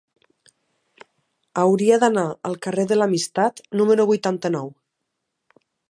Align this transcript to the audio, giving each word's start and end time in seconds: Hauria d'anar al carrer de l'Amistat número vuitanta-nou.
Hauria 1.63 1.99
d'anar 2.05 2.25
al 2.51 2.57
carrer 2.67 2.87
de 2.93 2.99
l'Amistat 2.99 3.63
número 3.83 4.09
vuitanta-nou. 4.15 4.77